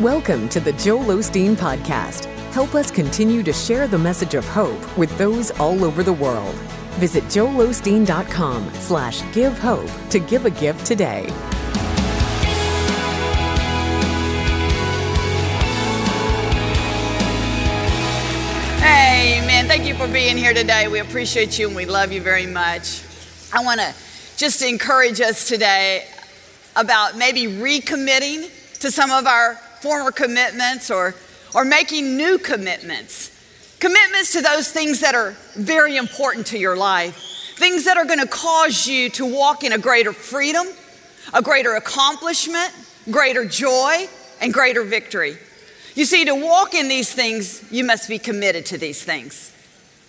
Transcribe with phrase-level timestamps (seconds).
[0.00, 2.26] Welcome to the Joel Osteen Podcast.
[2.52, 6.54] Help us continue to share the message of hope with those all over the world.
[7.00, 11.26] Visit joelosteen.com slash give hope to give a gift today.
[18.78, 19.66] Amen.
[19.66, 20.86] Thank you for being here today.
[20.86, 23.02] We appreciate you and we love you very much.
[23.52, 23.92] I want to
[24.36, 26.06] just encourage us today
[26.76, 31.14] about maybe recommitting to some of our former commitments or,
[31.54, 33.34] or making new commitments.
[33.80, 37.16] Commitments to those things that are very important to your life,
[37.56, 40.66] things that are going to cause you to walk in a greater freedom,
[41.32, 42.72] a greater accomplishment,
[43.10, 44.08] greater joy,
[44.40, 45.36] and greater victory.
[45.94, 49.52] You see, to walk in these things, you must be committed to these things.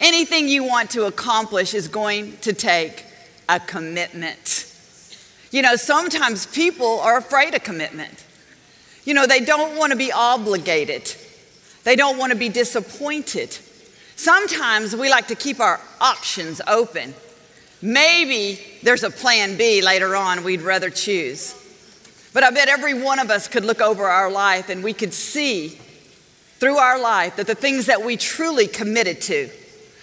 [0.00, 3.04] Anything you want to accomplish is going to take
[3.48, 4.66] a commitment.
[5.50, 8.24] You know, sometimes people are afraid of commitment.
[9.08, 11.10] You know, they don't want to be obligated,
[11.82, 13.56] they don't want to be disappointed.
[14.16, 17.14] Sometimes we like to keep our options open.
[17.80, 21.54] Maybe there's a plan B later on we'd rather choose.
[22.34, 25.14] But I bet every one of us could look over our life and we could
[25.14, 25.68] see
[26.58, 29.48] through our life that the things that we truly committed to,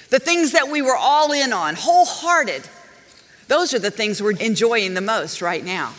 [0.09, 2.67] the things that we were all in on, wholehearted,
[3.49, 5.93] those are the things we're enjoying the most right now.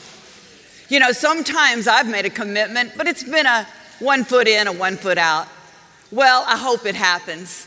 [0.88, 3.66] You know, sometimes I've made a commitment, but it's been a
[3.98, 5.48] one foot in, a one foot out.
[6.12, 7.66] Well, I hope it happens.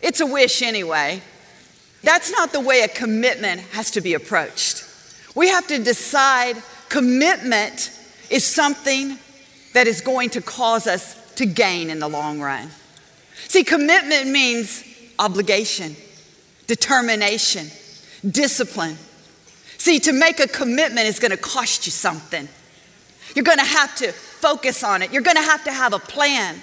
[0.00, 1.22] It's a wish anyway.
[2.02, 4.84] That's not the way a commitment has to be approached.
[5.34, 6.56] We have to decide
[6.88, 7.90] commitment
[8.30, 9.18] is something
[9.72, 12.68] that is going to cause us to gain in the long run.
[13.48, 14.84] See, commitment means
[15.18, 15.96] obligation,
[16.66, 17.68] determination,
[18.28, 18.96] discipline.
[19.82, 22.48] See, to make a commitment is going to cost you something.
[23.34, 25.12] You're going to have to focus on it.
[25.12, 26.62] You're going to have to have a plan.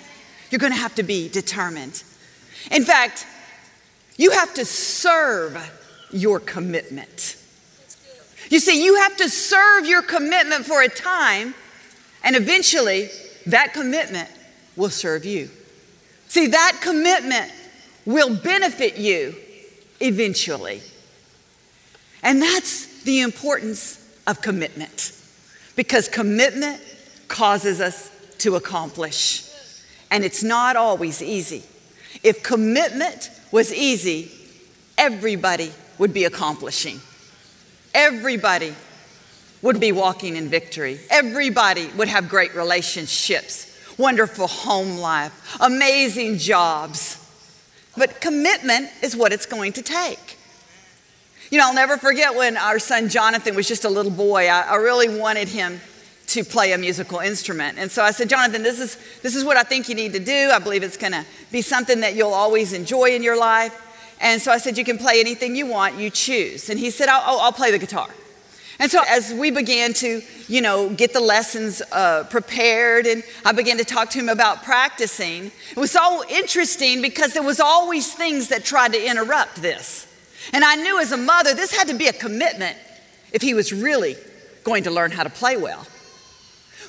[0.49, 2.01] You're going to have to be determined.
[2.71, 3.27] In fact,
[4.15, 5.57] you have to serve
[6.13, 7.35] your commitment.
[8.49, 11.55] You see, you have to serve your commitment for a time,
[12.23, 13.09] and eventually
[13.47, 14.29] that commitment
[14.77, 15.49] will serve you.
[16.29, 17.51] See, that commitment
[18.05, 19.35] will benefit you
[19.99, 20.81] eventually.
[22.23, 25.13] And that's the importance of commitment
[25.75, 26.81] because commitment
[27.27, 29.49] causes us to accomplish.
[30.11, 31.63] And it's not always easy.
[32.23, 34.31] If commitment was easy,
[34.97, 36.99] everybody would be accomplishing.
[37.93, 38.73] Everybody
[39.61, 40.99] would be walking in victory.
[41.09, 47.25] Everybody would have great relationships, wonderful home life, amazing jobs.
[47.97, 50.38] But commitment is what it's going to take.
[51.51, 54.47] You know, I'll never forget when our son Jonathan was just a little boy.
[54.47, 55.81] I, I, really wanted him
[56.27, 57.79] to play a musical instrument.
[57.79, 60.19] And so I said, Jonathan, this is, this is what I think you need to
[60.19, 60.51] do.
[60.53, 63.73] I believe it's going to be something that you'll always enjoy in your life.
[64.21, 66.69] And so I said, You can play anything you want, you choose.
[66.69, 68.09] And he said, Oh, I'll play the guitar.
[68.77, 73.51] And so as we began to, you know, get the lessons uh, prepared, and I
[73.51, 78.13] began to talk to him about practicing, it was so interesting because there was always
[78.13, 80.08] things that tried to interrupt this.
[80.53, 82.77] And I knew as a mother, this had to be a commitment
[83.31, 84.15] if he was really
[84.63, 85.85] going to learn how to play well.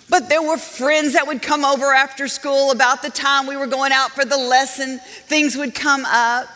[0.09, 3.69] But there were friends that would come over after school about the time we were
[3.69, 6.49] going out for the lesson, things would come up.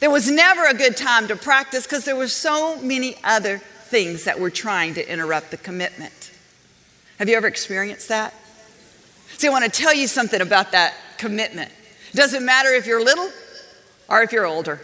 [0.00, 4.24] There was never a good time to practice because there were so many other things
[4.24, 6.30] that were trying to interrupt the commitment.
[7.18, 8.34] Have you ever experienced that?
[9.38, 11.72] See, I want to tell you something about that commitment.
[12.12, 13.30] It doesn't matter if you're little
[14.08, 14.80] or if you're older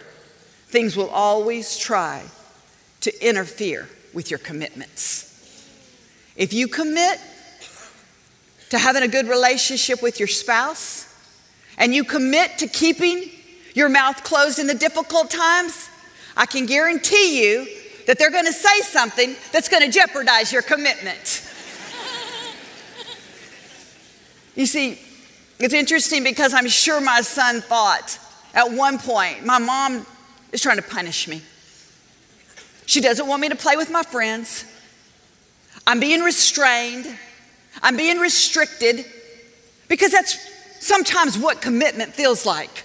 [0.67, 2.23] things will always try
[3.01, 5.25] to interfere with your commitments.
[6.35, 7.19] If you commit
[8.69, 11.13] to having a good relationship with your spouse
[11.77, 13.29] and you commit to keeping
[13.73, 15.89] your mouth closed in the difficult times,
[16.35, 17.67] I can guarantee you
[18.07, 21.49] that they're going to say something that's going to jeopardize your commitment.
[24.55, 24.99] you see,
[25.59, 28.19] it's interesting because I'm sure my son thought
[28.53, 30.05] at one point, my mom
[30.55, 31.41] is trying to punish me.
[32.85, 34.63] She doesn't want me to play with my friends.
[35.85, 37.05] I'm being restrained.
[37.83, 39.05] I'm being restricted
[39.89, 40.37] because that's
[40.79, 42.83] sometimes what commitment feels like.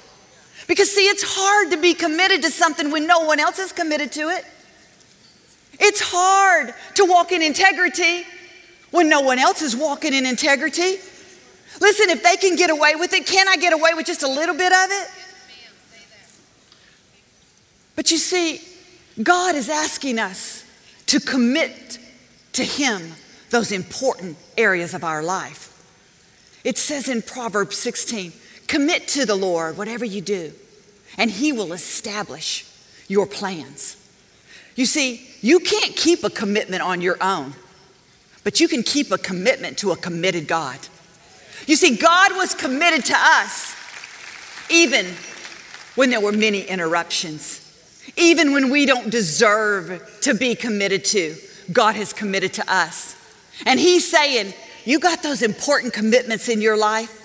[0.67, 4.11] Because, see, it's hard to be committed to something when no one else is committed
[4.13, 4.45] to it.
[5.79, 8.25] It's hard to walk in integrity
[8.91, 10.99] when no one else is walking in integrity.
[11.81, 14.29] Listen, if they can get away with it, can I get away with just a
[14.29, 15.09] little bit of it?
[18.01, 18.63] But you see,
[19.23, 20.65] God is asking us
[21.05, 21.99] to commit
[22.55, 23.13] to Him
[23.51, 25.67] those important areas of our life.
[26.65, 28.33] It says in Proverbs 16
[28.67, 30.53] commit to the Lord whatever you do,
[31.19, 32.65] and He will establish
[33.07, 33.99] your plans.
[34.77, 37.53] You see, you can't keep a commitment on your own,
[38.45, 40.79] but you can keep a commitment to a committed God.
[41.67, 43.77] You see, God was committed to us
[44.71, 45.05] even
[45.97, 47.67] when there were many interruptions,
[48.17, 51.37] even when we don't deserve to be committed to.
[51.73, 53.17] God has committed to us.
[53.67, 54.55] And He's saying,
[54.85, 57.17] You got those important commitments in your life?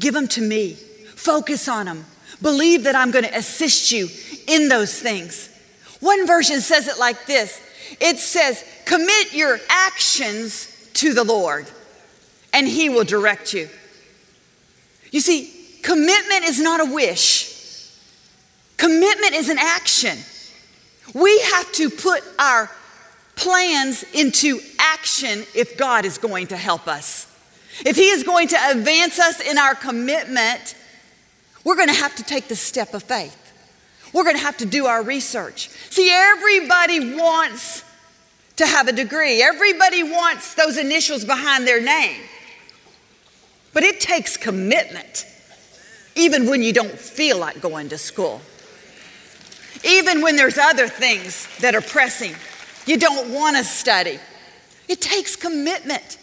[0.00, 0.74] Give them to me.
[0.74, 2.04] Focus on them.
[2.40, 4.08] Believe that I'm going to assist you
[4.46, 5.54] in those things.
[6.00, 7.60] One version says it like this
[8.00, 11.66] it says, Commit your actions to the Lord,
[12.52, 13.68] and He will direct you.
[15.10, 17.37] You see, commitment is not a wish,
[18.78, 20.16] commitment is an action.
[21.14, 22.70] We have to put our
[23.36, 27.26] plans into action if God is going to help us.
[27.84, 30.74] If He is going to advance us in our commitment,
[31.64, 33.36] we're going to have to take the step of faith.
[34.12, 35.68] We're going to have to do our research.
[35.90, 37.84] See, everybody wants
[38.56, 42.20] to have a degree, everybody wants those initials behind their name.
[43.72, 45.26] But it takes commitment,
[46.16, 48.40] even when you don't feel like going to school.
[49.84, 52.34] Even when there's other things that are pressing,
[52.86, 54.18] you don't want to study.
[54.88, 56.18] It takes commitment.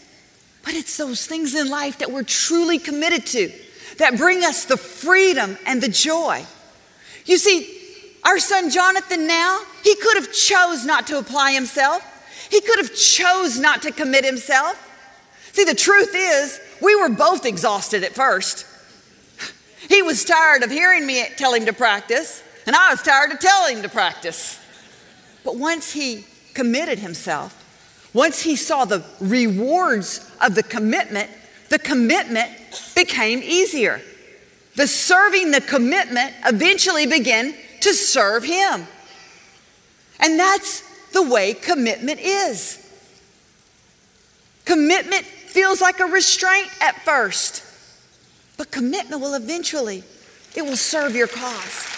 [0.64, 3.52] But it's those things in life that we're truly committed to
[4.00, 6.44] that bring us the freedom and the joy.
[7.26, 7.72] You see,
[8.24, 12.04] our son Jonathan now, he could have chose not to apply himself.
[12.50, 14.82] He could have chose not to commit himself.
[15.54, 18.66] See, the truth is, we were both exhausted at first.
[19.88, 23.40] He was tired of hearing me tell him to practice, and I was tired of
[23.40, 24.60] telling him to practice.
[25.44, 27.62] But once he committed himself,
[28.14, 31.30] once he saw the rewards of the commitment,
[31.70, 32.50] the commitment
[32.96, 34.02] became easier.
[34.76, 38.88] The serving the commitment eventually began to serve him.
[40.20, 40.82] And that's
[41.12, 42.82] the way commitment is.
[44.66, 47.64] Commitment feels like a restraint at first,
[48.58, 50.04] but commitment will eventually,
[50.56, 51.95] it will serve your cause.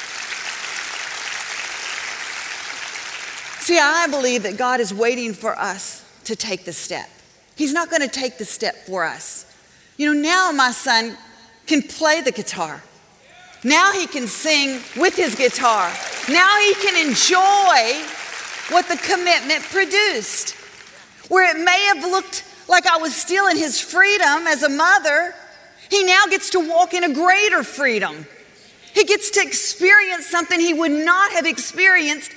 [3.68, 7.10] See, I believe that God is waiting for us to take the step.
[7.58, 9.46] He's not going to take the step for us.
[9.98, 11.18] You know, now my son
[11.66, 12.82] can play the guitar.
[13.66, 15.92] Now he can sing with his guitar.
[16.30, 18.08] Now he can enjoy
[18.74, 20.52] what the commitment produced.
[21.28, 25.36] Where it may have looked like I was stealing his freedom as a mother,
[25.92, 28.28] he now gets to walk in a greater freedom.
[28.94, 32.32] He gets to experience something he would not have experienced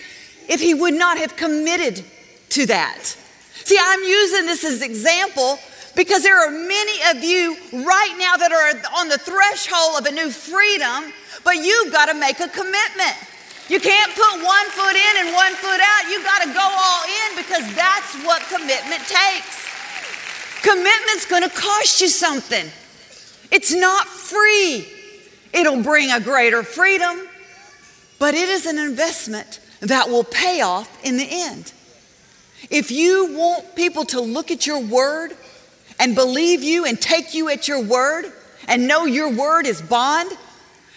[0.51, 2.05] if he would not have committed
[2.51, 3.17] to that.
[3.65, 5.61] See, I'm using this as example
[5.95, 7.55] because there are many of you
[7.87, 11.15] right now that are on the threshold of a new freedom,
[11.45, 13.15] but you've got to make a commitment.
[13.69, 16.11] You can't put one foot in and one foot out.
[16.11, 19.71] You've got to go all in because that's what commitment takes.
[20.63, 22.67] Commitment's going to cost you something.
[23.53, 24.85] It's not free.
[25.53, 27.29] It'll bring a greater freedom,
[28.19, 31.73] but it is an investment that will pay off in the end.
[32.71, 35.37] If you want people to look at your word
[35.99, 38.33] and believe you and take you at your word
[38.69, 40.31] and know your word is bond,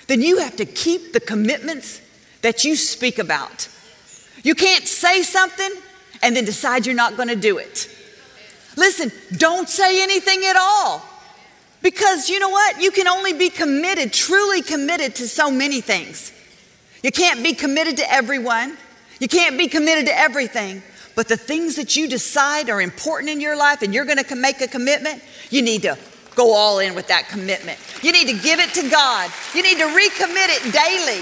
[0.07, 2.01] then you have to keep the commitments
[2.41, 3.69] that you speak about.
[4.43, 5.71] You can't say something
[6.21, 7.89] and then decide you're not going to do it.
[8.75, 11.01] Listen, don't say anything at all.
[11.81, 12.81] Because you know what?
[12.81, 16.31] You can only be committed, truly committed to so many things.
[17.03, 18.77] You can't be committed to everyone.
[19.19, 20.81] You can't be committed to everything.
[21.15, 24.35] But the things that you decide are important in your life and you're going to
[24.35, 25.97] make a commitment, you need to
[26.33, 27.77] go all in with that commitment.
[28.01, 29.31] You need to give it to God.
[29.53, 31.21] You need to recommit it daily.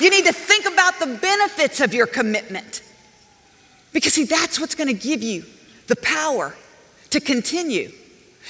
[0.00, 2.82] You need to think about the benefits of your commitment.
[3.92, 5.44] Because, see, that's what's going to give you
[5.86, 6.54] the power
[7.10, 7.90] to continue.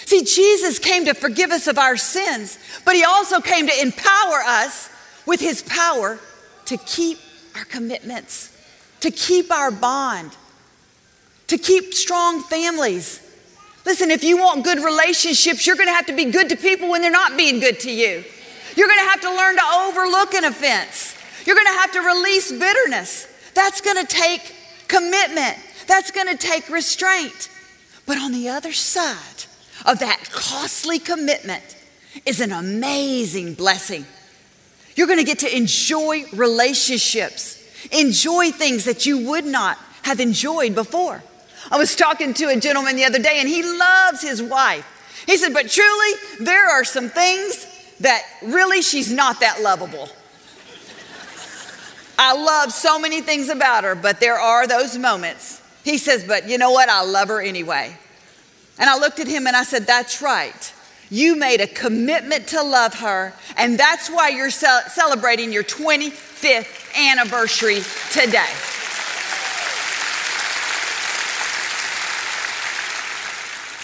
[0.05, 4.43] See, Jesus came to forgive us of our sins, but He also came to empower
[4.47, 4.91] us
[5.29, 6.19] with His power
[6.65, 7.19] to keep
[7.55, 8.59] our commitments
[9.01, 10.37] to keep our bond,
[11.49, 13.25] to keep strong families.
[13.85, 16.91] Listen, if you want good relationships, you're going to have to be good to people
[16.91, 18.25] when they're not being good to you.
[18.77, 21.17] You're going to have to learn to overlook an offense.
[21.47, 23.27] You're going to have to release bitterness.
[23.55, 24.55] That's going to take
[24.89, 25.57] commitment,
[25.87, 27.51] that's going to take restraint.
[28.07, 29.45] But on the other side
[29.85, 31.77] of that costly commitment
[32.25, 34.07] is an amazing blessing.
[34.99, 37.59] You're going to get to enjoy relationships
[37.93, 41.23] Enjoy things that you would not have enjoyed before.
[41.71, 45.25] I was talking to a gentleman the other day, and he loves his wife.
[45.27, 47.67] He said, But truly, there are some things
[48.01, 50.09] that really she's not that lovable.
[52.19, 55.63] I love so many things about her, but there are those moments.
[55.85, 56.89] He says, But you know what?
[56.89, 57.97] I love her anyway.
[58.79, 60.75] And I looked at him and I said, That's right.
[61.11, 66.95] You made a commitment to love her, and that's why you're ce- celebrating your 25th
[66.95, 67.81] anniversary
[68.13, 68.45] today.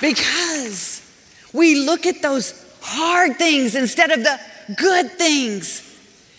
[0.03, 1.01] Because
[1.55, 4.39] we look at those hard things instead of the
[4.77, 5.81] good things.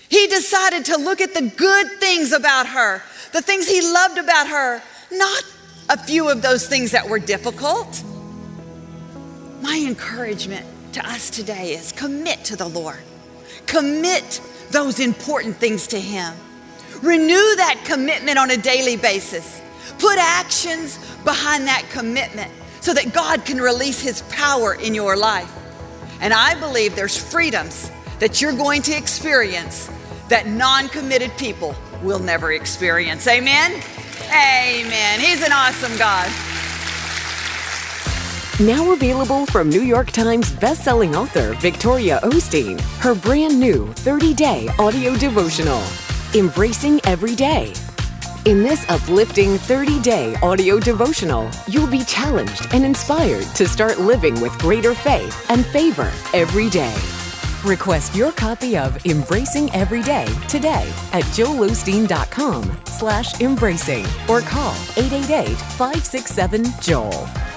[0.09, 3.01] He decided to look at the good things about her,
[3.33, 5.43] the things he loved about her, not
[5.89, 8.03] a few of those things that were difficult.
[9.61, 13.03] My encouragement to us today is commit to the Lord,
[13.65, 16.33] commit those important things to Him.
[17.01, 19.61] Renew that commitment on a daily basis.
[19.99, 22.49] Put actions behind that commitment
[22.79, 25.53] so that God can release His power in your life.
[26.21, 29.91] And I believe there's freedoms that you're going to experience
[30.29, 33.27] that non committed people will never experience.
[33.27, 33.83] Amen?
[34.29, 35.19] Amen.
[35.19, 36.31] He's an awesome God.
[38.61, 44.69] Now available from New York Times bestselling author Victoria Osteen, her brand new 30 day
[44.79, 45.83] audio devotional,
[46.33, 47.73] Embracing Every Day.
[48.45, 54.39] In this uplifting 30 day audio devotional, you'll be challenged and inspired to start living
[54.39, 56.95] with greater faith and favor every day.
[57.65, 67.54] Request your copy of Embracing Every Day today at joelosteen.com slash embracing or call 888-567-JOEL.